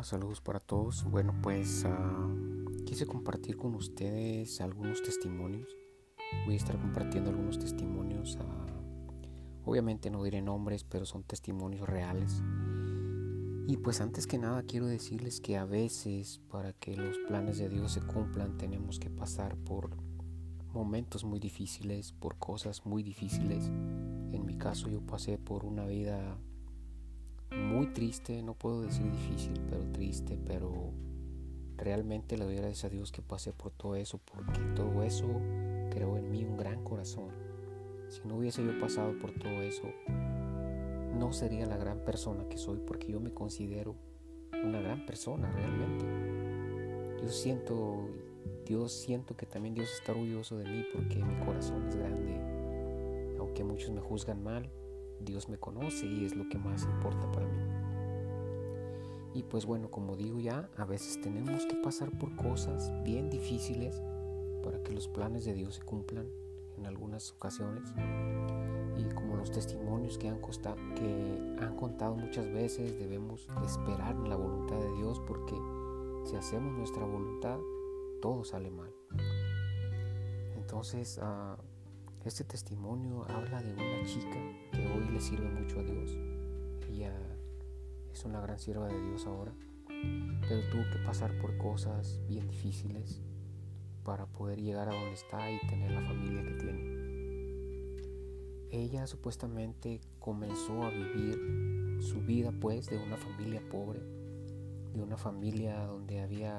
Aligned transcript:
Hola, 0.00 0.06
saludos 0.06 0.40
para 0.40 0.60
todos. 0.60 1.04
Bueno, 1.04 1.34
pues 1.42 1.84
uh, 1.84 2.84
quise 2.86 3.04
compartir 3.04 3.58
con 3.58 3.74
ustedes 3.74 4.62
algunos 4.62 5.02
testimonios. 5.02 5.68
Voy 6.46 6.54
a 6.54 6.56
estar 6.56 6.80
compartiendo 6.80 7.28
algunos 7.28 7.58
testimonios. 7.58 8.36
Uh, 8.36 9.68
obviamente 9.70 10.08
no 10.08 10.24
diré 10.24 10.40
nombres, 10.40 10.84
pero 10.84 11.04
son 11.04 11.22
testimonios 11.24 11.86
reales. 11.86 12.42
Y 13.66 13.76
pues 13.76 14.00
antes 14.00 14.26
que 14.26 14.38
nada 14.38 14.62
quiero 14.62 14.86
decirles 14.86 15.38
que 15.38 15.58
a 15.58 15.66
veces 15.66 16.40
para 16.50 16.72
que 16.72 16.96
los 16.96 17.18
planes 17.28 17.58
de 17.58 17.68
Dios 17.68 17.92
se 17.92 18.00
cumplan 18.00 18.56
tenemos 18.56 18.98
que 18.98 19.10
pasar 19.10 19.54
por 19.54 19.90
momentos 20.72 21.24
muy 21.24 21.40
difíciles, 21.40 22.12
por 22.12 22.38
cosas 22.38 22.86
muy 22.86 23.02
difíciles. 23.02 23.66
En 23.66 24.46
mi 24.46 24.56
caso 24.56 24.88
yo 24.88 25.02
pasé 25.02 25.36
por 25.36 25.66
una 25.66 25.84
vida 25.84 26.38
muy 27.56 27.88
triste, 27.88 28.42
no 28.42 28.54
puedo 28.54 28.82
decir 28.82 29.10
difícil, 29.10 29.54
pero 29.68 29.84
triste, 29.92 30.38
pero 30.46 30.92
realmente 31.76 32.36
le 32.36 32.44
doy 32.44 32.56
gracias 32.56 32.84
a 32.84 32.88
Dios 32.88 33.10
que 33.10 33.22
pasé 33.22 33.52
por 33.52 33.72
todo 33.72 33.96
eso, 33.96 34.18
porque 34.18 34.60
todo 34.74 35.02
eso 35.02 35.26
creó 35.90 36.16
en 36.16 36.30
mí 36.30 36.44
un 36.44 36.56
gran 36.56 36.84
corazón. 36.84 37.30
Si 38.08 38.26
no 38.26 38.36
hubiese 38.36 38.64
yo 38.64 38.78
pasado 38.78 39.18
por 39.18 39.32
todo 39.32 39.52
eso, 39.62 39.84
no 41.18 41.32
sería 41.32 41.66
la 41.66 41.76
gran 41.76 42.04
persona 42.04 42.48
que 42.48 42.58
soy, 42.58 42.78
porque 42.86 43.12
yo 43.12 43.20
me 43.20 43.32
considero 43.32 43.94
una 44.52 44.80
gran 44.80 45.06
persona 45.06 45.50
realmente. 45.52 46.04
Yo 47.22 47.28
siento, 47.28 48.08
Dios 48.66 48.92
siento 48.92 49.36
que 49.36 49.46
también 49.46 49.74
Dios 49.74 49.90
está 49.92 50.12
orgulloso 50.12 50.58
de 50.58 50.64
mí 50.64 50.84
porque 50.92 51.22
mi 51.22 51.44
corazón 51.44 51.86
es 51.88 51.96
grande. 51.96 53.36
Aunque 53.38 53.64
muchos 53.64 53.90
me 53.90 54.00
juzgan 54.00 54.42
mal, 54.42 54.70
Dios 55.20 55.48
me 55.48 55.58
conoce 55.58 56.06
y 56.06 56.24
es 56.24 56.34
lo 56.34 56.48
que 56.48 56.58
más 56.58 56.84
importa 56.84 57.30
para 57.32 57.46
mí. 57.46 57.58
Y 59.34 59.44
pues 59.44 59.64
bueno, 59.64 59.90
como 59.90 60.16
digo 60.16 60.40
ya, 60.40 60.68
a 60.76 60.84
veces 60.84 61.20
tenemos 61.20 61.64
que 61.66 61.76
pasar 61.76 62.10
por 62.18 62.34
cosas 62.36 62.92
bien 63.04 63.30
difíciles 63.30 64.02
para 64.64 64.82
que 64.82 64.92
los 64.92 65.08
planes 65.08 65.44
de 65.44 65.54
Dios 65.54 65.76
se 65.76 65.82
cumplan 65.82 66.26
en 66.76 66.86
algunas 66.86 67.32
ocasiones. 67.32 67.92
Y 68.98 69.04
como 69.14 69.36
los 69.36 69.50
testimonios 69.52 70.18
que 70.18 70.28
han, 70.28 70.40
costado, 70.40 70.76
que 70.96 71.56
han 71.60 71.76
contado 71.76 72.16
muchas 72.16 72.50
veces, 72.52 72.98
debemos 72.98 73.46
esperar 73.64 74.16
en 74.16 74.28
la 74.28 74.36
voluntad 74.36 74.78
de 74.78 74.92
Dios 74.96 75.20
porque 75.26 75.54
si 76.24 76.36
hacemos 76.36 76.76
nuestra 76.76 77.04
voluntad, 77.04 77.58
todo 78.20 78.44
sale 78.44 78.70
mal. 78.70 78.92
Entonces, 80.56 81.18
uh, 81.18 81.56
este 82.30 82.44
testimonio 82.44 83.24
habla 83.28 83.60
de 83.60 83.72
una 83.72 84.06
chica 84.06 84.38
que 84.70 84.86
hoy 84.86 85.08
le 85.12 85.20
sirve 85.20 85.48
mucho 85.48 85.80
a 85.80 85.82
Dios. 85.82 86.16
Ella 86.88 87.12
es 88.12 88.24
una 88.24 88.40
gran 88.40 88.56
sierva 88.56 88.86
de 88.86 89.02
Dios 89.02 89.26
ahora, 89.26 89.52
pero 89.88 90.60
tuvo 90.70 90.84
que 90.92 91.04
pasar 91.04 91.36
por 91.40 91.58
cosas 91.58 92.20
bien 92.28 92.46
difíciles 92.46 93.20
para 94.04 94.26
poder 94.26 94.60
llegar 94.60 94.88
a 94.88 94.94
donde 94.94 95.14
está 95.14 95.50
y 95.50 95.58
tener 95.66 95.90
la 95.90 96.02
familia 96.02 96.44
que 96.44 96.52
tiene. 96.52 97.00
Ella 98.70 99.08
supuestamente 99.08 100.00
comenzó 100.20 100.84
a 100.84 100.90
vivir 100.90 102.00
su 102.00 102.20
vida 102.20 102.52
pues 102.52 102.86
de 102.86 102.98
una 102.98 103.16
familia 103.16 103.60
pobre, 103.72 104.02
de 104.94 105.02
una 105.02 105.16
familia 105.16 105.84
donde 105.84 106.20
había 106.20 106.56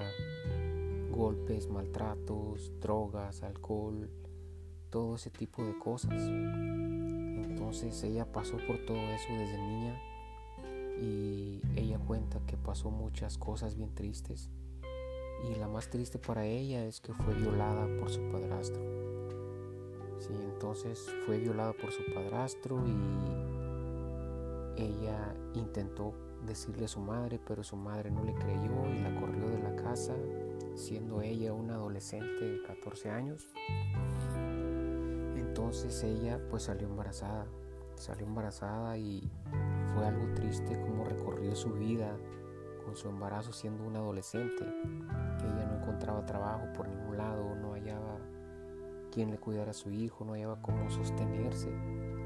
golpes, 1.12 1.70
maltratos, 1.70 2.74
drogas, 2.82 3.42
alcohol, 3.44 4.10
todo 4.92 5.16
ese 5.16 5.32
tipo 5.32 5.64
de 5.64 5.78
cosas. 5.80 6.14
Entonces 6.14 8.04
ella 8.04 8.32
pasó 8.32 8.58
por 8.68 8.78
todo 8.86 8.98
eso 8.98 9.34
desde 9.34 9.58
niña 9.58 10.00
y 11.02 11.62
ella 11.76 11.98
cuenta 11.98 12.40
que 12.46 12.58
pasó 12.58 12.92
muchas 12.92 13.40
cosas 13.40 13.76
bien 13.76 13.96
tristes 13.96 14.52
y 15.44 15.56
la 15.56 15.68
más 15.68 15.90
triste 15.90 16.20
para 16.20 16.46
ella 16.46 16.86
es 16.86 17.02
que 17.02 17.14
fue 17.14 17.34
violada 17.34 17.88
por 18.00 18.10
su 18.10 18.22
padrastro. 18.32 18.82
Sí, 20.20 20.34
entonces 20.34 21.10
fue 21.26 21.40
violada 21.40 21.74
por 21.74 21.92
su 21.92 22.04
padrastro 22.14 22.84
y 22.86 22.92
ella 24.82 25.36
intentó 25.56 26.14
decirle 26.46 26.86
a 26.86 26.88
su 26.88 27.00
madre, 27.00 27.40
pero 27.46 27.64
su 27.64 27.76
madre 27.76 28.12
no 28.12 28.24
le 28.24 28.36
creyó 28.36 28.86
y 28.94 29.00
la 29.00 29.20
corrió 29.20 29.50
de 29.50 29.60
la 29.60 29.76
casa, 29.76 30.16
siendo 30.76 31.22
ella 31.22 31.54
una 31.54 31.74
adolescente 31.76 32.46
de 32.46 32.62
14 32.62 33.10
años. 33.10 33.48
Entonces 35.62 36.04
ella 36.04 36.40
pues 36.50 36.64
salió 36.64 36.88
embarazada, 36.88 37.46
salió 37.94 38.26
embarazada 38.26 38.98
y 38.98 39.32
fue 39.94 40.04
algo 40.08 40.34
triste 40.34 40.82
como 40.82 41.06
recorrió 41.06 41.56
su 41.56 41.74
vida 41.74 42.18
con 42.84 42.96
su 42.96 43.10
embarazo 43.10 43.54
siendo 43.54 43.84
una 43.84 44.00
adolescente. 44.00 44.64
Ella 44.64 45.68
no 45.68 45.78
encontraba 45.78 46.26
trabajo 46.26 46.66
por 46.74 46.88
ningún 46.88 47.16
lado, 47.16 47.56
no 47.56 47.74
hallaba 47.74 48.18
quien 49.12 49.30
le 49.30 49.38
cuidara 49.38 49.70
a 49.70 49.76
su 49.76 49.92
hijo, 49.92 50.26
no 50.26 50.34
hallaba 50.34 50.60
cómo 50.64 50.90
sostenerse. 50.90 51.70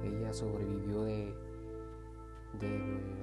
Ella 0.05 0.31
sobrevivió 0.31 1.03
de, 1.03 1.35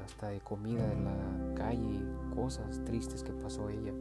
hasta 0.05 0.29
de 0.29 0.43
comida 0.43 0.87
de 0.89 0.97
la 0.97 1.55
calle, 1.55 2.05
cosas 2.35 2.85
tristes 2.85 3.23
que 3.23 3.33
pasó 3.33 3.71
ella. 3.71 3.95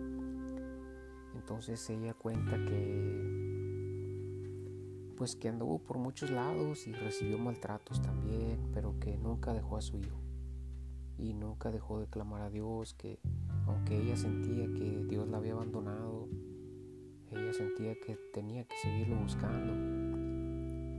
Entonces 1.36 1.90
ella 1.90 2.14
cuenta 2.14 2.58
que 2.66 3.31
pues 5.22 5.36
que 5.36 5.50
anduvo 5.50 5.78
por 5.78 6.00
muchos 6.00 6.32
lados 6.32 6.88
y 6.88 6.94
recibió 6.94 7.38
maltratos 7.38 8.02
también, 8.02 8.58
pero 8.74 9.00
que 9.00 9.18
nunca 9.18 9.54
dejó 9.54 9.78
a 9.78 9.82
su 9.84 10.00
hijo. 10.00 10.20
Y 11.20 11.36
nunca 11.36 11.70
dejó 11.70 12.00
de 12.00 12.08
clamar 12.08 12.42
a 12.42 12.50
Dios, 12.50 12.96
que 12.96 13.20
aunque 13.68 14.02
ella 14.02 14.18
sentía 14.18 14.66
que 14.74 15.06
Dios 15.08 15.28
la 15.28 15.38
había 15.38 15.52
abandonado, 15.52 16.28
ella 17.30 17.54
sentía 17.54 17.94
que 18.00 18.18
tenía 18.34 18.64
que 18.64 18.76
seguirlo 18.78 19.18
buscando. 19.18 19.74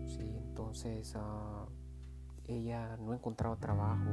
Sí, 0.07 0.37
entonces 0.39 1.17
uh, 1.17 1.67
ella 2.45 2.97
no 2.99 3.15
encontraba 3.15 3.57
trabajo, 3.57 4.09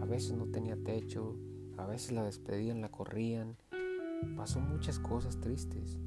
a 0.00 0.06
veces 0.06 0.32
no 0.38 0.46
tenía 0.46 0.82
techo, 0.82 1.36
a 1.76 1.84
veces 1.84 2.12
la 2.12 2.24
despedían, 2.24 2.80
la 2.80 2.90
corrían. 2.90 3.58
Pasó 4.38 4.58
muchas 4.60 4.98
cosas 4.98 5.38
tristes. 5.38 5.98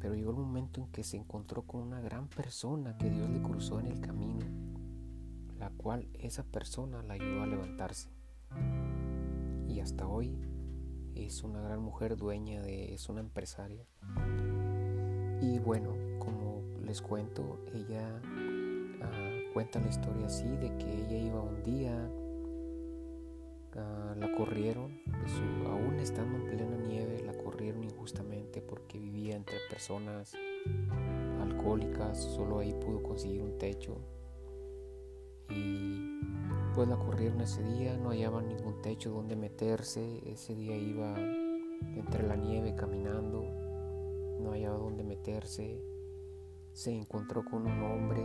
Pero 0.00 0.14
llegó 0.14 0.30
el 0.30 0.36
momento 0.36 0.80
en 0.80 0.88
que 0.88 1.02
se 1.02 1.16
encontró 1.16 1.62
con 1.62 1.82
una 1.82 2.00
gran 2.00 2.28
persona 2.28 2.96
que 2.98 3.10
Dios 3.10 3.28
le 3.30 3.42
cruzó 3.42 3.80
en 3.80 3.86
el 3.86 4.00
camino, 4.00 4.46
la 5.58 5.70
cual 5.70 6.08
esa 6.14 6.44
persona 6.44 7.02
la 7.02 7.14
ayudó 7.14 7.42
a 7.42 7.46
levantarse. 7.46 8.10
Y 9.66 9.80
hasta 9.80 10.06
hoy 10.06 10.38
es 11.14 11.42
una 11.42 11.60
gran 11.60 11.80
mujer 11.80 12.16
dueña 12.16 12.62
de, 12.62 12.94
es 12.94 13.08
una 13.08 13.20
empresaria. 13.20 13.84
Y 15.40 15.58
bueno, 15.58 15.94
como 16.18 16.62
les 16.84 17.02
cuento, 17.02 17.58
ella 17.74 18.20
ah, 19.02 19.30
cuenta 19.52 19.80
la 19.80 19.88
historia 19.88 20.26
así, 20.26 20.48
de 20.48 20.76
que 20.78 21.06
ella 21.06 21.18
iba 21.18 21.42
un 21.42 21.62
día, 21.62 22.10
ah, 23.76 24.14
la 24.16 24.32
corrieron, 24.36 25.00
aún 25.66 25.94
estando 26.00 26.38
en 26.38 26.46
plena 26.46 26.76
nieve, 26.76 27.22
la 27.24 27.34
corrieron 27.58 27.82
injustamente 27.82 28.62
porque 28.62 29.00
vivía 29.00 29.34
entre 29.34 29.56
personas 29.68 30.32
alcohólicas, 31.40 32.22
solo 32.22 32.60
ahí 32.60 32.72
pudo 32.72 33.02
conseguir 33.02 33.42
un 33.42 33.58
techo. 33.58 33.96
Y 35.50 36.20
pues 36.72 36.88
la 36.88 36.96
corrieron 36.96 37.40
ese 37.40 37.64
día, 37.64 37.96
no 37.96 38.10
hallaban 38.10 38.46
ningún 38.46 38.80
techo 38.80 39.10
donde 39.10 39.34
meterse, 39.34 40.22
ese 40.30 40.54
día 40.54 40.76
iba 40.76 41.18
entre 41.96 42.28
la 42.28 42.36
nieve 42.36 42.76
caminando, 42.76 43.42
no 44.40 44.52
hallaba 44.52 44.78
donde 44.78 45.02
meterse, 45.02 45.82
se 46.72 46.92
encontró 46.92 47.44
con 47.44 47.66
un 47.66 47.82
hombre 47.82 48.22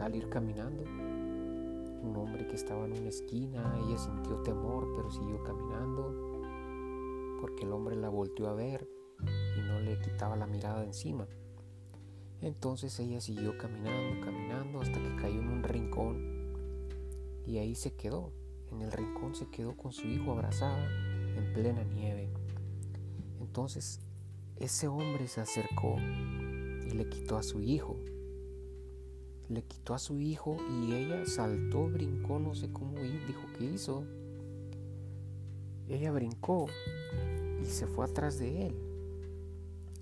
al 0.00 0.14
ir 0.14 0.28
caminando, 0.28 0.84
un 0.84 2.14
hombre 2.16 2.46
que 2.46 2.54
estaba 2.54 2.84
en 2.84 2.92
una 2.92 3.08
esquina, 3.08 3.76
ella 3.84 3.98
sintió 3.98 4.36
temor, 4.42 4.86
pero 4.94 5.10
siguió 5.10 5.42
caminando 5.42 5.67
porque 7.40 7.64
el 7.64 7.72
hombre 7.72 7.96
la 7.96 8.08
volteó 8.08 8.48
a 8.48 8.54
ver 8.54 8.88
y 9.56 9.60
no 9.60 9.80
le 9.80 9.98
quitaba 10.00 10.36
la 10.36 10.46
mirada 10.46 10.80
de 10.80 10.86
encima. 10.86 11.26
Entonces 12.40 12.98
ella 13.00 13.20
siguió 13.20 13.58
caminando, 13.58 14.24
caminando 14.24 14.80
hasta 14.80 15.02
que 15.02 15.16
cayó 15.16 15.40
en 15.40 15.48
un 15.48 15.62
rincón 15.62 16.38
y 17.46 17.58
ahí 17.58 17.74
se 17.74 17.94
quedó. 17.94 18.32
En 18.70 18.82
el 18.82 18.92
rincón 18.92 19.34
se 19.34 19.48
quedó 19.48 19.76
con 19.76 19.92
su 19.92 20.06
hijo 20.06 20.32
abrazada 20.32 20.86
en 21.36 21.52
plena 21.52 21.82
nieve. 21.84 22.30
Entonces 23.40 24.00
ese 24.56 24.88
hombre 24.88 25.26
se 25.28 25.40
acercó 25.40 25.96
y 25.98 26.90
le 26.90 27.08
quitó 27.08 27.36
a 27.36 27.42
su 27.42 27.60
hijo. 27.60 27.96
Le 29.48 29.62
quitó 29.62 29.94
a 29.94 29.98
su 29.98 30.20
hijo 30.20 30.58
y 30.70 30.92
ella 30.92 31.24
saltó, 31.24 31.88
brincó, 31.88 32.38
no 32.38 32.54
sé 32.54 32.70
cómo 32.70 33.00
dijo 33.00 33.42
que 33.56 33.64
hizo. 33.64 34.04
Ella 35.88 36.12
brincó 36.12 36.66
y 37.62 37.66
se 37.66 37.86
fue 37.86 38.04
atrás 38.04 38.38
de 38.38 38.66
él, 38.66 38.76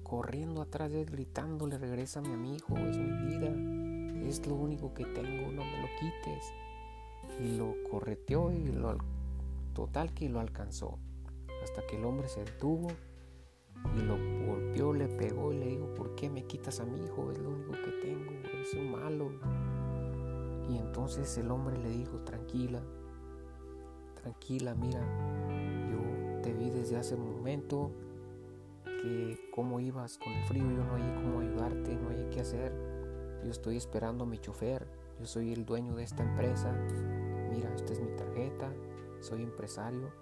corriendo 0.03 0.63
atrás 0.63 0.93
de 0.93 1.03
él, 1.03 1.11
gritándole, 1.11 1.79
regrésame 1.79 2.33
a 2.33 2.37
mi 2.37 2.57
hijo, 2.57 2.77
es 2.77 2.97
mi 2.97 3.27
vida, 3.27 3.53
es 4.27 4.47
lo 4.47 4.55
único 4.55 4.95
que 4.95 5.05
tengo, 5.05 5.51
no 5.53 5.65
me 5.65 5.83
lo 5.83 5.89
quites. 6.01 6.53
Y 7.41 7.57
lo 7.57 7.75
correteó 7.91 8.51
y 8.53 8.73
lo, 8.73 8.97
total 9.75 10.15
que 10.15 10.29
lo 10.29 10.41
alcanzó. 10.41 10.99
hasta 11.63 11.87
que 11.87 11.97
el 11.97 12.05
hombre 12.05 12.29
se 12.29 12.45
detuvo 12.45 12.89
y 13.95 14.01
lo 14.01 14.17
golpeó, 14.47 14.93
le 14.93 15.07
pegó 15.09 15.53
y 15.53 15.59
le 15.59 15.67
dijo, 15.67 15.95
¿por 15.95 16.15
qué 16.15 16.31
me 16.31 16.45
quitas 16.45 16.81
a 16.81 16.85
mi 16.85 17.05
hijo? 17.05 17.31
Es 17.31 17.39
lo 17.39 17.51
único 17.51 17.73
que 17.73 17.91
tengo, 18.03 18.33
es 18.61 18.75
un 18.75 18.91
malo. 18.91 19.31
Y 20.69 20.79
entonces 20.79 21.37
el 21.39 21.51
hombre 21.51 21.77
le 21.79 21.91
dijo, 21.91 22.19
tranquila, 22.21 22.81
tranquila, 24.15 24.75
mira, 24.75 25.01
te 26.47 26.55
vi 26.55 26.71
desde 26.71 26.97
hace 26.97 27.17
un 27.17 27.29
momento 27.39 27.91
que 28.85 29.37
cómo 29.53 29.81
ibas 29.81 30.17
con 30.17 30.33
el 30.33 30.45
frío, 30.45 30.63
yo 30.63 30.85
no 30.85 30.95
hay 30.95 31.15
cómo 31.17 31.41
ayudarte, 31.41 31.97
no 31.97 32.11
hay 32.11 32.29
qué 32.31 32.41
hacer, 32.41 32.73
yo 33.43 33.51
estoy 33.51 33.77
esperando 33.77 34.23
a 34.23 34.29
mi 34.29 34.39
chofer, 34.39 34.87
yo 35.19 35.27
soy 35.27 35.53
el 35.53 35.67
dueño 35.67 35.97
de 35.97 36.05
esta 36.05 36.23
empresa, 36.23 36.71
mira, 37.51 37.75
esta 37.75 37.93
es 37.93 38.01
mi 38.01 38.15
tarjeta, 38.15 38.73
soy 39.19 39.43
empresario, 39.43 40.13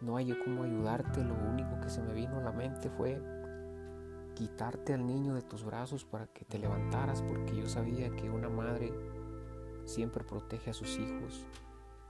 no 0.00 0.16
hay 0.16 0.34
cómo 0.42 0.62
ayudarte, 0.62 1.22
lo 1.22 1.34
único 1.34 1.78
que 1.82 1.90
se 1.90 2.00
me 2.00 2.14
vino 2.14 2.38
a 2.38 2.42
la 2.42 2.52
mente 2.52 2.88
fue 2.88 3.20
quitarte 4.34 4.94
al 4.94 5.06
niño 5.06 5.34
de 5.34 5.42
tus 5.42 5.62
brazos 5.62 6.06
para 6.06 6.26
que 6.28 6.46
te 6.46 6.58
levantaras, 6.58 7.20
porque 7.20 7.54
yo 7.54 7.68
sabía 7.68 8.08
que 8.16 8.30
una 8.30 8.48
madre 8.48 8.94
siempre 9.84 10.24
protege 10.24 10.70
a 10.70 10.74
sus 10.74 10.98
hijos 10.98 11.44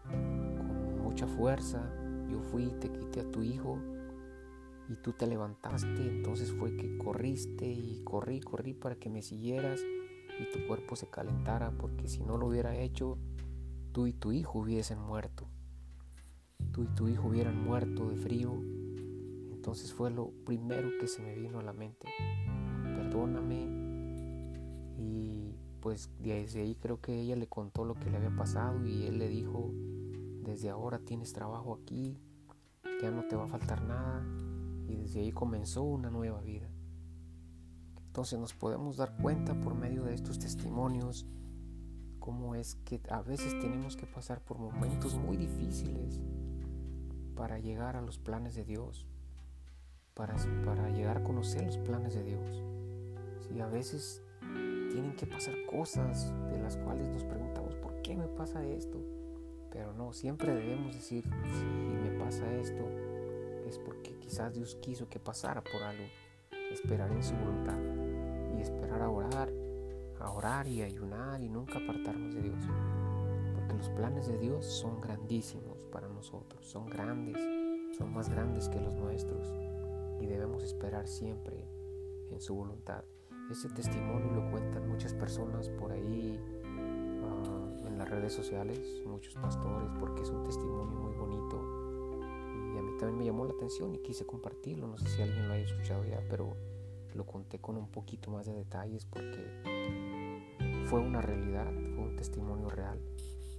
con 0.04 1.02
mucha 1.02 1.26
fuerza. 1.26 1.82
Yo 2.30 2.40
fui 2.40 2.66
te 2.80 2.90
quité 2.90 3.20
a 3.20 3.30
tu 3.30 3.42
hijo 3.42 3.78
y 4.88 4.96
tú 4.96 5.12
te 5.12 5.26
levantaste, 5.26 6.08
entonces 6.08 6.52
fue 6.52 6.76
que 6.76 6.96
corriste 6.98 7.66
y 7.66 8.02
corrí, 8.04 8.40
corrí 8.40 8.74
para 8.74 8.96
que 8.96 9.08
me 9.08 9.22
siguieras 9.22 9.80
y 10.38 10.50
tu 10.52 10.66
cuerpo 10.66 10.96
se 10.96 11.08
calentara, 11.08 11.70
porque 11.70 12.08
si 12.08 12.22
no 12.22 12.36
lo 12.36 12.46
hubiera 12.46 12.76
hecho, 12.76 13.18
tú 13.92 14.06
y 14.06 14.12
tu 14.12 14.32
hijo 14.32 14.58
hubiesen 14.58 15.00
muerto. 15.00 15.48
Tú 16.72 16.84
y 16.84 16.88
tu 16.88 17.08
hijo 17.08 17.28
hubieran 17.28 17.64
muerto 17.64 18.08
de 18.08 18.16
frío. 18.16 18.52
Entonces 19.50 19.92
fue 19.92 20.10
lo 20.10 20.32
primero 20.44 20.90
que 21.00 21.08
se 21.08 21.22
me 21.22 21.34
vino 21.34 21.58
a 21.58 21.62
la 21.62 21.72
mente. 21.72 22.06
Perdóname. 22.94 23.66
Y 24.98 25.54
pues 25.80 26.10
desde 26.18 26.60
ahí 26.60 26.74
creo 26.74 27.00
que 27.00 27.18
ella 27.20 27.36
le 27.36 27.46
contó 27.46 27.84
lo 27.84 27.94
que 27.94 28.10
le 28.10 28.18
había 28.18 28.34
pasado 28.36 28.86
y 28.86 29.06
él 29.06 29.18
le 29.18 29.28
dijo, 29.28 29.72
desde 30.46 30.70
ahora 30.70 31.00
tienes 31.00 31.32
trabajo 31.32 31.74
aquí, 31.74 32.16
ya 33.02 33.10
no 33.10 33.26
te 33.26 33.34
va 33.34 33.44
a 33.44 33.48
faltar 33.48 33.82
nada. 33.82 34.24
Y 34.86 34.94
desde 34.94 35.20
ahí 35.20 35.32
comenzó 35.32 35.82
una 35.82 36.08
nueva 36.08 36.40
vida. 36.40 36.70
Entonces 38.06 38.38
nos 38.38 38.54
podemos 38.54 38.96
dar 38.96 39.16
cuenta 39.16 39.58
por 39.60 39.74
medio 39.74 40.04
de 40.04 40.14
estos 40.14 40.38
testimonios 40.38 41.26
cómo 42.20 42.54
es 42.54 42.76
que 42.76 43.00
a 43.10 43.20
veces 43.22 43.58
tenemos 43.60 43.96
que 43.96 44.06
pasar 44.06 44.40
por 44.40 44.58
momentos 44.58 45.16
muy 45.16 45.36
difíciles 45.36 46.22
para 47.34 47.58
llegar 47.58 47.96
a 47.96 48.00
los 48.00 48.18
planes 48.18 48.54
de 48.54 48.64
Dios, 48.64 49.04
para, 50.14 50.36
para 50.64 50.90
llegar 50.90 51.18
a 51.18 51.24
conocer 51.24 51.66
los 51.66 51.78
planes 51.78 52.14
de 52.14 52.22
Dios. 52.22 52.64
Si 53.40 53.60
a 53.60 53.66
veces 53.66 54.22
tienen 54.92 55.14
que 55.16 55.26
pasar 55.26 55.54
cosas 55.70 56.32
de 56.50 56.58
las 56.58 56.76
cuales 56.78 57.08
nos 57.08 57.24
preguntamos, 57.24 57.74
¿por 57.74 58.00
qué 58.02 58.16
me 58.16 58.28
pasa 58.28 58.64
esto? 58.64 58.98
Pero 59.76 59.92
no, 59.92 60.14
siempre 60.14 60.54
debemos 60.54 60.94
decir, 60.94 61.22
si 61.22 61.64
me 61.66 62.18
pasa 62.18 62.50
esto, 62.54 62.82
es 63.68 63.78
porque 63.78 64.16
quizás 64.18 64.54
Dios 64.54 64.76
quiso 64.76 65.06
que 65.06 65.20
pasara 65.20 65.62
por 65.62 65.82
algo. 65.82 66.04
Esperar 66.72 67.12
en 67.12 67.22
su 67.22 67.34
voluntad 67.34 67.78
y 68.56 68.62
esperar 68.62 69.02
a 69.02 69.10
orar, 69.10 69.52
a 70.18 70.30
orar 70.30 70.66
y 70.66 70.80
ayunar 70.80 71.42
y 71.42 71.50
nunca 71.50 71.78
apartarnos 71.78 72.34
de 72.34 72.40
Dios. 72.40 72.64
Porque 73.54 73.74
los 73.74 73.90
planes 73.90 74.26
de 74.28 74.38
Dios 74.38 74.64
son 74.64 74.98
grandísimos 75.02 75.84
para 75.92 76.08
nosotros, 76.08 76.66
son 76.66 76.86
grandes, 76.86 77.36
son 77.98 78.14
más 78.14 78.30
grandes 78.30 78.70
que 78.70 78.80
los 78.80 78.94
nuestros 78.94 79.52
y 80.22 80.26
debemos 80.26 80.62
esperar 80.62 81.06
siempre 81.06 81.68
en 82.30 82.40
su 82.40 82.54
voluntad. 82.54 83.04
Ese 83.50 83.68
testimonio 83.68 84.32
lo 84.32 84.50
cuentan 84.50 84.88
muchas 84.88 85.12
personas 85.12 85.68
por 85.68 85.92
ahí 85.92 86.40
redes 88.06 88.32
sociales, 88.32 88.80
muchos 89.06 89.34
pastores, 89.34 89.90
porque 89.98 90.22
es 90.22 90.30
un 90.30 90.44
testimonio 90.44 90.98
muy 90.98 91.14
bonito 91.14 91.76
y 92.74 92.78
a 92.78 92.82
mí 92.82 92.92
también 92.98 93.18
me 93.18 93.24
llamó 93.24 93.44
la 93.46 93.52
atención 93.52 93.94
y 93.94 93.98
quise 93.98 94.26
compartirlo. 94.26 94.86
No 94.86 94.98
sé 94.98 95.08
si 95.08 95.22
alguien 95.22 95.48
lo 95.48 95.54
haya 95.54 95.64
escuchado 95.64 96.04
ya, 96.04 96.20
pero 96.28 96.56
lo 97.14 97.24
conté 97.24 97.58
con 97.58 97.76
un 97.76 97.88
poquito 97.88 98.30
más 98.30 98.44
de 98.46 98.52
detalles 98.52 99.06
porque 99.06 99.62
fue 100.84 101.00
una 101.00 101.22
realidad, 101.22 101.72
fue 101.94 102.04
un 102.04 102.16
testimonio 102.16 102.68
real. 102.68 103.00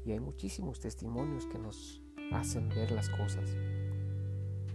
Y 0.05 0.11
hay 0.11 0.19
muchísimos 0.19 0.79
testimonios 0.79 1.45
que 1.47 1.57
nos 1.57 2.01
hacen 2.31 2.69
ver 2.69 2.91
las 2.91 3.09
cosas, 3.09 3.49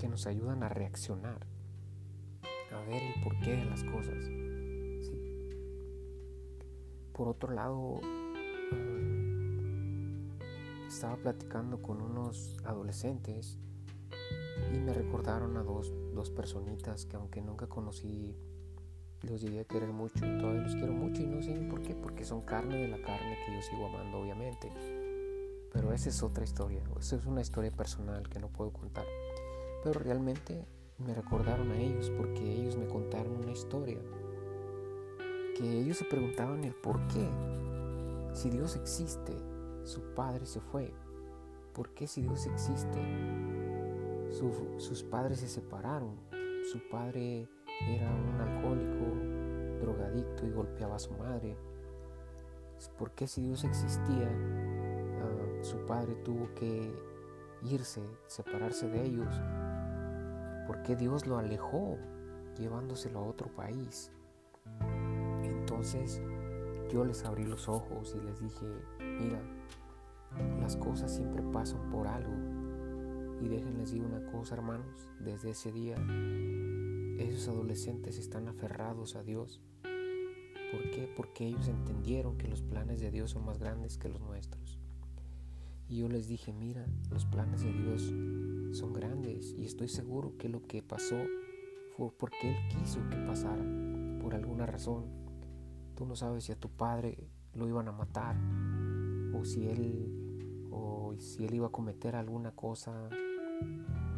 que 0.00 0.08
nos 0.08 0.26
ayudan 0.26 0.62
a 0.62 0.68
reaccionar, 0.68 1.46
a 2.72 2.80
ver 2.82 3.02
el 3.02 3.22
porqué 3.22 3.56
de 3.56 3.64
las 3.64 3.84
cosas. 3.84 4.28
Por 7.12 7.28
otro 7.28 7.52
lado, 7.52 8.00
mm, 8.72 9.41
estaba 10.92 11.16
platicando 11.16 11.80
con 11.80 12.02
unos 12.02 12.56
adolescentes 12.64 13.58
y 14.72 14.78
me 14.78 14.92
recordaron 14.92 15.56
a 15.56 15.62
dos, 15.62 15.92
dos 16.14 16.30
personitas 16.30 17.06
que 17.06 17.16
aunque 17.16 17.40
nunca 17.40 17.66
conocí, 17.66 18.36
los 19.22 19.40
llegué 19.40 19.60
a 19.60 19.64
querer 19.64 19.90
mucho 19.90 20.26
y 20.26 20.38
todavía 20.38 20.62
los 20.62 20.74
quiero 20.74 20.92
mucho 20.92 21.22
y 21.22 21.26
no 21.26 21.42
sé 21.42 21.52
por 21.70 21.82
qué, 21.82 21.94
porque 21.94 22.24
son 22.24 22.42
carne 22.42 22.76
de 22.76 22.88
la 22.88 23.00
carne 23.00 23.38
que 23.46 23.54
yo 23.54 23.62
sigo 23.62 23.86
amando 23.86 24.18
obviamente. 24.18 24.70
Pero 25.72 25.92
esa 25.92 26.10
es 26.10 26.22
otra 26.22 26.44
historia, 26.44 26.82
esa 27.00 27.16
es 27.16 27.24
una 27.24 27.40
historia 27.40 27.70
personal 27.70 28.28
que 28.28 28.38
no 28.38 28.48
puedo 28.48 28.72
contar. 28.72 29.06
Pero 29.82 29.98
realmente 29.98 30.66
me 30.98 31.14
recordaron 31.14 31.70
a 31.70 31.80
ellos 31.80 32.10
porque 32.10 32.42
ellos 32.42 32.76
me 32.76 32.86
contaron 32.86 33.36
una 33.36 33.52
historia. 33.52 33.98
Que 35.56 35.80
ellos 35.80 35.96
se 35.96 36.04
preguntaban 36.04 36.64
el 36.64 36.74
por 36.74 37.06
qué. 37.08 37.26
Si 38.34 38.50
Dios 38.50 38.76
existe, 38.76 39.32
su 39.84 40.00
padre 40.14 40.46
se 40.46 40.60
fue. 40.60 40.94
¿Por 41.72 41.94
qué 41.94 42.06
si 42.06 42.22
Dios 42.22 42.46
existe, 42.46 43.00
sus 44.78 45.02
padres 45.04 45.40
se 45.40 45.48
separaron? 45.48 46.16
Su 46.70 46.80
padre 46.90 47.48
era 47.88 48.10
un 48.10 48.40
alcohólico, 48.40 49.80
drogadicto 49.80 50.46
y 50.46 50.50
golpeaba 50.50 50.96
a 50.96 50.98
su 50.98 51.12
madre. 51.14 51.56
¿Por 52.98 53.12
qué 53.12 53.26
si 53.26 53.42
Dios 53.42 53.64
existía, 53.64 54.28
su 55.62 55.78
padre 55.86 56.14
tuvo 56.24 56.52
que 56.54 56.92
irse, 57.62 58.02
separarse 58.26 58.88
de 58.88 59.04
ellos, 59.04 59.40
porque 60.66 60.96
Dios 60.96 61.26
lo 61.26 61.38
alejó, 61.38 61.96
llevándoselo 62.58 63.20
a 63.20 63.22
otro 63.22 63.48
país. 63.54 64.10
Entonces 65.42 66.20
yo 66.92 67.04
les 67.04 67.24
abrí 67.24 67.44
los 67.44 67.68
ojos 67.68 68.14
y 68.16 68.24
les 68.24 68.40
dije, 68.40 68.66
mira, 69.00 69.40
las 70.60 70.76
cosas 70.76 71.14
siempre 71.14 71.42
pasan 71.52 71.90
por 71.90 72.06
algo. 72.06 72.32
Y 73.40 73.48
déjenles 73.48 73.90
decir 73.90 74.02
una 74.02 74.24
cosa, 74.30 74.54
hermanos, 74.54 75.08
desde 75.18 75.50
ese 75.50 75.72
día, 75.72 75.96
esos 77.18 77.48
adolescentes 77.48 78.18
están 78.18 78.46
aferrados 78.48 79.16
a 79.16 79.22
Dios. 79.22 79.60
¿Por 79.82 80.90
qué? 80.90 81.12
Porque 81.16 81.46
ellos 81.46 81.68
entendieron 81.68 82.36
que 82.38 82.48
los 82.48 82.62
planes 82.62 83.00
de 83.00 83.10
Dios 83.10 83.30
son 83.30 83.44
más 83.44 83.58
grandes 83.58 83.98
que 83.98 84.08
los 84.08 84.20
nuestros. 84.20 84.78
Y 85.88 85.98
yo 85.98 86.08
les 86.08 86.28
dije, 86.28 86.52
mira, 86.52 86.86
los 87.10 87.26
planes 87.26 87.62
de 87.62 87.72
Dios 87.72 88.02
son 88.76 88.92
grandes 88.92 89.54
y 89.58 89.64
estoy 89.64 89.88
seguro 89.88 90.36
que 90.38 90.48
lo 90.48 90.62
que 90.62 90.82
pasó 90.82 91.16
fue 91.96 92.10
porque 92.16 92.50
Él 92.50 92.56
quiso 92.68 93.00
que 93.10 93.16
pasara, 93.16 93.62
por 94.20 94.34
alguna 94.34 94.64
razón. 94.66 95.04
Tú 95.94 96.06
no 96.06 96.16
sabes 96.16 96.44
si 96.44 96.52
a 96.52 96.58
tu 96.58 96.68
padre 96.70 97.30
lo 97.54 97.68
iban 97.68 97.88
a 97.88 97.92
matar 97.92 98.36
o 99.34 99.44
si 99.44 99.68
él 99.68 100.68
o 100.70 101.14
si 101.18 101.44
él 101.44 101.54
iba 101.54 101.66
a 101.66 101.70
cometer 101.70 102.16
alguna 102.16 102.52
cosa 102.52 103.08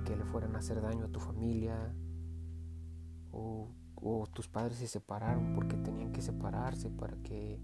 que 0.05 0.17
le 0.17 0.25
fueran 0.25 0.55
a 0.55 0.59
hacer 0.59 0.81
daño 0.81 1.07
a 1.07 1.09
tu 1.09 1.21
familia 1.21 1.95
o, 3.33 3.69
o 3.97 4.27
tus 4.29 4.49
padres 4.49 4.79
se 4.79 4.87
separaron 4.87 5.55
porque 5.55 5.77
tenían 5.77 6.13
que 6.13 6.23
separarse 6.23 6.91
para 6.91 7.17
que 7.23 7.61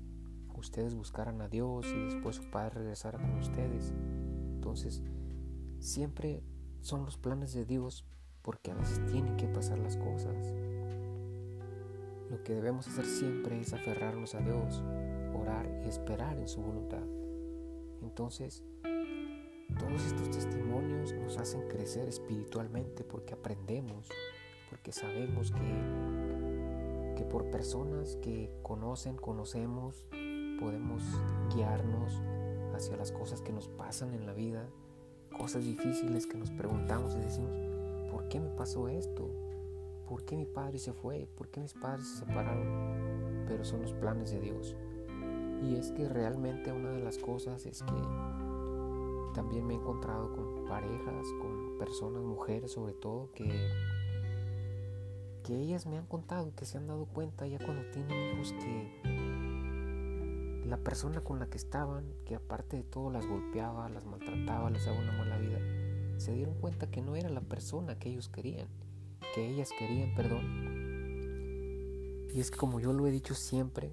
ustedes 0.60 0.94
buscaran 0.94 1.40
a 1.40 1.48
Dios 1.48 1.86
y 1.86 2.04
después 2.04 2.36
su 2.36 2.44
Padre 2.50 2.80
regresara 2.80 3.18
con 3.18 3.38
ustedes. 3.38 3.92
Entonces, 4.54 5.02
siempre 5.80 6.44
son 6.80 7.04
los 7.04 7.16
planes 7.16 7.52
de 7.52 7.64
Dios 7.64 8.06
porque 8.42 8.70
a 8.70 8.74
veces 8.74 9.04
tienen 9.06 9.36
que 9.36 9.48
pasar 9.48 9.78
las 9.78 9.96
cosas. 9.96 10.52
Lo 12.30 12.42
que 12.44 12.54
debemos 12.54 12.87
hacer 12.87 13.04
siempre 13.06 13.60
es 13.60 13.72
aferrarnos 13.72 14.37
a 14.37 14.40
Dios, 14.40 14.82
orar 15.34 15.68
y 15.84 15.88
esperar 15.88 16.38
en 16.38 16.46
su 16.46 16.62
voluntad. 16.62 17.02
Entonces, 18.02 18.62
todos 19.78 20.04
estos 20.06 20.30
testimonios 20.30 21.12
nos 21.14 21.38
hacen 21.38 21.66
crecer 21.68 22.08
espiritualmente 22.08 23.02
porque 23.02 23.34
aprendemos, 23.34 24.08
porque 24.68 24.92
sabemos 24.92 25.50
que, 25.50 27.16
que 27.16 27.25
por 27.25 27.50
personas 27.50 28.16
que 28.22 28.52
conocen, 28.62 29.16
conocemos, 29.16 30.06
podemos 30.60 31.02
guiarnos 31.52 32.22
hacia 32.75 32.96
las 32.96 33.10
cosas 33.10 33.42
que 33.42 33.52
nos 33.52 33.68
pasan 33.68 34.14
en 34.14 34.26
la 34.26 34.34
vida, 34.34 34.68
cosas 35.37 35.64
difíciles 35.64 36.28
que 36.28 36.38
nos 36.38 36.50
preguntamos 36.52 37.16
y 37.16 37.18
decimos, 37.18 37.56
¿por 38.12 38.28
qué 38.28 38.38
me 38.38 38.50
pasó 38.50 38.88
esto? 38.88 39.28
¿Por 40.10 40.24
qué 40.24 40.36
mi 40.36 40.44
padre 40.44 40.80
se 40.80 40.92
fue? 40.92 41.28
¿Por 41.36 41.50
qué 41.50 41.60
mis 41.60 41.72
padres 41.72 42.04
se 42.08 42.26
separaron? 42.26 43.44
Pero 43.46 43.64
son 43.64 43.80
los 43.82 43.92
planes 43.92 44.32
de 44.32 44.40
Dios. 44.40 44.74
Y 45.62 45.76
es 45.76 45.92
que 45.92 46.08
realmente 46.08 46.72
una 46.72 46.90
de 46.90 46.98
las 46.98 47.16
cosas 47.16 47.64
es 47.64 47.80
que 47.84 47.92
también 49.32 49.64
me 49.64 49.74
he 49.74 49.76
encontrado 49.76 50.32
con 50.32 50.64
parejas, 50.64 51.24
con 51.40 51.78
personas, 51.78 52.24
mujeres 52.24 52.72
sobre 52.72 52.92
todo, 52.92 53.30
que, 53.34 53.70
que 55.44 55.54
ellas 55.54 55.86
me 55.86 55.96
han 55.96 56.06
contado, 56.06 56.56
que 56.56 56.64
se 56.64 56.78
han 56.78 56.88
dado 56.88 57.06
cuenta 57.06 57.46
ya 57.46 57.64
cuando 57.64 57.88
tienen 57.92 58.34
hijos 58.34 58.52
que 58.54 58.90
la 60.66 60.78
persona 60.78 61.20
con 61.20 61.38
la 61.38 61.46
que 61.46 61.56
estaban, 61.56 62.12
que 62.24 62.34
aparte 62.34 62.78
de 62.78 62.82
todo 62.82 63.12
las 63.12 63.28
golpeaba, 63.28 63.88
las 63.88 64.06
maltrataba, 64.06 64.70
les 64.70 64.84
daba 64.84 64.98
una 64.98 65.12
mala 65.12 65.38
vida, 65.38 65.60
se 66.16 66.32
dieron 66.32 66.54
cuenta 66.54 66.90
que 66.90 67.00
no 67.00 67.14
era 67.14 67.28
la 67.28 67.42
persona 67.42 67.96
que 67.96 68.08
ellos 68.08 68.28
querían, 68.28 68.66
que 69.34 69.49
ellas 69.49 69.70
querían, 69.78 70.14
perdón. 70.14 70.70
Y 72.32 72.40
es 72.40 72.50
como 72.50 72.80
yo 72.80 72.92
lo 72.92 73.06
he 73.06 73.10
dicho 73.10 73.34
siempre, 73.34 73.92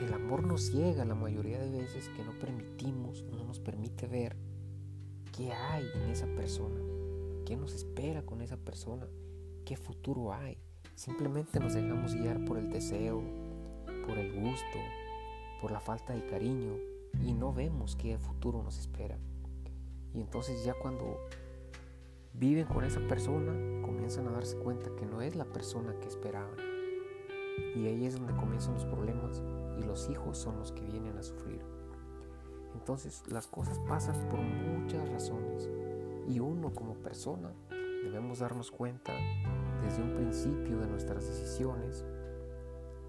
el 0.00 0.12
amor 0.14 0.46
nos 0.46 0.70
ciega 0.70 1.04
la 1.04 1.14
mayoría 1.14 1.58
de 1.60 1.70
veces 1.70 2.08
que 2.08 2.24
no 2.24 2.32
permitimos, 2.38 3.22
no 3.24 3.44
nos 3.44 3.60
permite 3.60 4.06
ver 4.06 4.34
qué 5.36 5.52
hay 5.52 5.84
en 5.94 6.10
esa 6.10 6.26
persona, 6.26 6.80
qué 7.44 7.56
nos 7.56 7.74
espera 7.74 8.22
con 8.22 8.40
esa 8.40 8.56
persona, 8.56 9.06
qué 9.64 9.76
futuro 9.76 10.32
hay. 10.32 10.58
Simplemente 10.94 11.60
nos 11.60 11.74
dejamos 11.74 12.14
guiar 12.14 12.44
por 12.44 12.58
el 12.58 12.70
deseo, 12.70 13.22
por 14.06 14.18
el 14.18 14.32
gusto, 14.40 14.78
por 15.60 15.70
la 15.70 15.80
falta 15.80 16.14
de 16.14 16.26
cariño 16.26 16.76
y 17.22 17.34
no 17.34 17.52
vemos 17.52 17.94
qué 17.96 18.18
futuro 18.18 18.62
nos 18.62 18.78
espera. 18.78 19.18
Y 20.14 20.20
entonces 20.20 20.64
ya 20.64 20.74
cuando 20.74 21.18
viven 22.32 22.66
con 22.66 22.84
esa 22.84 23.00
persona, 23.06 23.52
comienzan 23.82 24.28
a 24.28 24.32
darse 24.32 24.56
cuenta 24.56 24.90
que 24.96 25.06
no 25.06 25.22
es 25.22 25.36
la 25.36 25.44
persona 25.44 25.98
que 26.00 26.08
esperaban. 26.08 26.56
Y 27.76 27.86
ahí 27.86 28.06
es 28.06 28.14
donde 28.18 28.34
comienzan 28.34 28.74
los 28.74 28.84
problemas 28.84 29.42
y 29.78 29.82
los 29.82 30.08
hijos 30.08 30.38
son 30.38 30.58
los 30.58 30.72
que 30.72 30.84
vienen 30.84 31.16
a 31.16 31.22
sufrir. 31.22 31.62
Entonces 32.74 33.22
las 33.28 33.46
cosas 33.46 33.78
pasan 33.80 34.28
por 34.28 34.40
muchas 34.40 35.08
razones 35.10 35.68
y 36.28 36.40
uno 36.40 36.72
como 36.72 36.94
persona 36.94 37.52
debemos 38.04 38.38
darnos 38.38 38.70
cuenta 38.70 39.12
desde 39.82 40.02
un 40.02 40.14
principio 40.14 40.78
de 40.78 40.86
nuestras 40.86 41.26
decisiones 41.26 42.04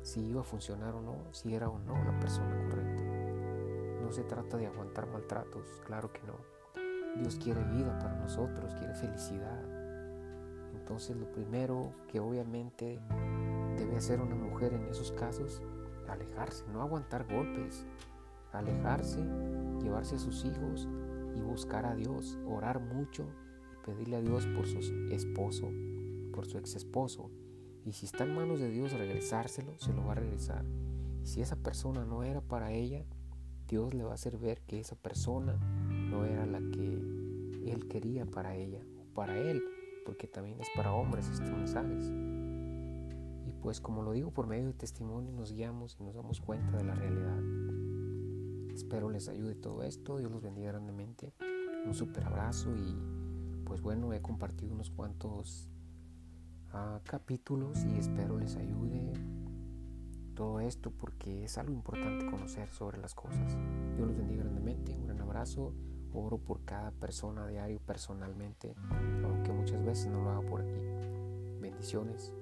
si 0.01 0.21
iba 0.21 0.41
a 0.41 0.43
funcionar 0.43 0.95
o 0.95 1.01
no, 1.01 1.31
si 1.31 1.53
era 1.53 1.69
o 1.69 1.77
no 1.79 1.93
la 2.03 2.19
persona 2.19 2.57
correcta. 2.69 3.03
No 4.01 4.11
se 4.11 4.23
trata 4.23 4.57
de 4.57 4.65
aguantar 4.65 5.07
maltratos, 5.07 5.81
claro 5.85 6.11
que 6.11 6.21
no. 6.23 6.60
Dios 7.17 7.37
quiere 7.37 7.63
vida 7.65 7.97
para 7.99 8.15
nosotros, 8.15 8.73
quiere 8.75 8.93
felicidad. 8.95 9.63
Entonces 10.73 11.15
lo 11.15 11.31
primero 11.31 11.93
que 12.07 12.19
obviamente 12.19 12.99
debe 13.77 13.97
hacer 13.97 14.21
una 14.21 14.35
mujer 14.35 14.73
en 14.73 14.85
esos 14.87 15.11
casos 15.11 15.61
alejarse, 16.07 16.65
no 16.71 16.81
aguantar 16.81 17.25
golpes, 17.31 17.85
alejarse, 18.51 19.23
llevarse 19.81 20.15
a 20.15 20.19
sus 20.19 20.45
hijos 20.45 20.87
y 21.35 21.41
buscar 21.41 21.85
a 21.85 21.95
Dios, 21.95 22.37
orar 22.47 22.79
mucho 22.79 23.25
y 23.73 23.85
pedirle 23.85 24.17
a 24.17 24.21
Dios 24.21 24.45
por 24.47 24.67
su 24.67 24.79
esposo, 25.09 25.71
por 26.33 26.45
su 26.45 26.57
ex 26.57 26.75
esposo. 26.75 27.31
Y 27.85 27.93
si 27.93 28.05
está 28.05 28.25
en 28.25 28.35
manos 28.35 28.59
de 28.59 28.69
Dios 28.69 28.91
regresárselo, 28.93 29.77
se 29.79 29.93
lo 29.93 30.05
va 30.05 30.11
a 30.11 30.15
regresar. 30.15 30.65
Si 31.23 31.41
esa 31.41 31.55
persona 31.55 32.05
no 32.05 32.23
era 32.23 32.41
para 32.41 32.71
ella, 32.71 33.05
Dios 33.67 33.93
le 33.93 34.03
va 34.03 34.11
a 34.11 34.15
hacer 34.15 34.37
ver 34.37 34.61
que 34.61 34.79
esa 34.79 34.95
persona 34.95 35.57
no 36.11 36.25
era 36.25 36.45
la 36.45 36.59
que 36.59 37.01
Él 37.71 37.87
quería 37.89 38.25
para 38.25 38.55
ella 38.55 38.85
o 38.99 39.13
para 39.15 39.37
Él, 39.37 39.63
porque 40.05 40.27
también 40.27 40.59
es 40.61 40.67
para 40.75 40.93
hombres 40.93 41.27
estos 41.29 41.49
mensajes 41.49 42.11
pues 43.61 43.79
como 43.79 44.01
lo 44.01 44.11
digo 44.11 44.31
por 44.31 44.47
medio 44.47 44.65
de 44.67 44.73
testimonio 44.73 45.31
nos 45.31 45.53
guiamos 45.53 45.95
y 45.99 46.03
nos 46.03 46.15
damos 46.15 46.41
cuenta 46.41 46.77
de 46.77 46.83
la 46.83 46.95
realidad. 46.95 47.39
Espero 48.73 49.09
les 49.09 49.29
ayude 49.29 49.55
todo 49.55 49.83
esto, 49.83 50.17
Dios 50.17 50.31
los 50.31 50.41
bendiga 50.41 50.71
grandemente. 50.71 51.33
Un 51.85 51.93
super 51.93 52.25
abrazo 52.25 52.75
y 52.75 53.63
pues 53.65 53.81
bueno, 53.81 54.13
he 54.13 54.21
compartido 54.21 54.73
unos 54.73 54.89
cuantos 54.89 55.69
uh, 56.73 56.99
capítulos 57.03 57.85
y 57.85 57.99
espero 57.99 58.37
les 58.37 58.55
ayude 58.55 59.13
todo 60.33 60.59
esto 60.59 60.91
porque 60.91 61.43
es 61.43 61.57
algo 61.57 61.73
importante 61.73 62.25
conocer 62.25 62.69
sobre 62.71 62.97
las 62.97 63.13
cosas. 63.13 63.57
Dios 63.95 64.07
los 64.07 64.17
bendiga 64.17 64.43
grandemente, 64.43 64.95
un 64.95 65.05
gran 65.05 65.21
abrazo. 65.21 65.73
Oro 66.13 66.37
por 66.37 66.63
cada 66.65 66.91
persona 66.91 67.47
diario 67.47 67.79
personalmente, 67.79 68.75
aunque 69.23 69.51
muchas 69.51 69.83
veces 69.83 70.07
no 70.07 70.21
lo 70.23 70.31
hago 70.31 70.45
por 70.45 70.61
aquí. 70.61 70.81
Bendiciones. 71.61 72.33